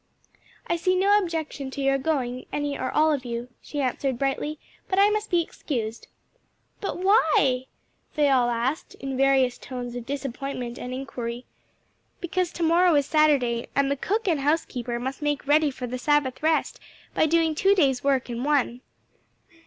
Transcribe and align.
"I 0.65 0.77
see 0.77 0.95
no 0.95 1.15
objection 1.19 1.69
to 1.69 1.79
your 1.79 1.99
going, 1.99 2.47
any 2.51 2.75
or 2.75 2.89
all 2.89 3.13
of 3.13 3.23
you," 3.23 3.49
she 3.61 3.81
answered 3.81 4.17
brightly, 4.17 4.57
"but 4.89 4.97
I 4.97 5.11
must 5.11 5.29
be 5.29 5.43
excused." 5.43 6.07
"But 6.79 6.97
why?" 6.97 7.67
they 8.15 8.27
all 8.27 8.49
asked 8.49 8.95
in 8.95 9.15
various 9.15 9.59
tones 9.59 9.95
of 9.95 10.07
disappointment 10.07 10.79
and 10.79 10.91
inquiry. 10.91 11.45
"Because 12.19 12.51
to 12.53 12.63
morrow 12.63 12.95
is 12.95 13.05
Saturday, 13.05 13.67
and 13.75 13.91
the 13.91 13.95
cook 13.95 14.27
and 14.27 14.39
housekeeper 14.39 14.97
must 14.99 15.21
make 15.21 15.45
ready 15.45 15.69
for 15.69 15.85
the 15.85 15.99
Sabbath 15.99 16.41
rest 16.41 16.79
by 17.13 17.27
doing 17.27 17.53
two 17.53 17.75
days' 17.75 18.03
work 18.03 18.27
in 18.27 18.43
one." 18.43 18.81